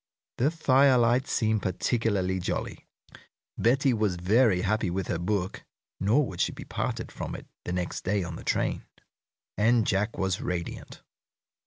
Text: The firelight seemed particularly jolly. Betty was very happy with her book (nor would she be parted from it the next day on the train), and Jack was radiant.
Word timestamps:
The 0.39 0.49
firelight 0.49 1.27
seemed 1.27 1.61
particularly 1.61 2.39
jolly. 2.39 2.87
Betty 3.55 3.93
was 3.93 4.15
very 4.15 4.61
happy 4.61 4.89
with 4.89 5.05
her 5.09 5.19
book 5.19 5.63
(nor 5.99 6.25
would 6.25 6.41
she 6.41 6.51
be 6.51 6.63
parted 6.63 7.11
from 7.11 7.35
it 7.35 7.45
the 7.65 7.71
next 7.71 8.03
day 8.03 8.23
on 8.23 8.35
the 8.35 8.43
train), 8.43 8.83
and 9.59 9.85
Jack 9.85 10.17
was 10.17 10.41
radiant. 10.41 11.03